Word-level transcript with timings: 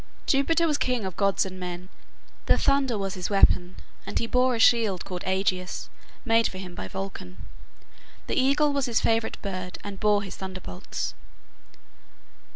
Jupiter 0.25 0.65
was 0.65 0.79
king 0.79 1.05
of 1.05 1.15
gods 1.15 1.45
and 1.45 1.59
men. 1.59 1.87
The 2.47 2.57
thunder 2.57 2.97
was 2.97 3.13
his 3.13 3.29
weapon, 3.29 3.75
and 4.03 4.17
he 4.17 4.25
bore 4.25 4.55
a 4.55 4.59
shield 4.59 5.05
called 5.05 5.23
Aegis, 5.27 5.91
made 6.25 6.47
for 6.47 6.57
him 6.57 6.73
by 6.73 6.87
Vulcan. 6.87 7.45
The 8.25 8.33
eagle 8.33 8.73
was 8.73 8.87
his 8.87 8.99
favorite 8.99 9.39
bird, 9.43 9.77
and 9.83 9.99
bore 9.99 10.23
his 10.23 10.35
thunderbolts. 10.35 11.13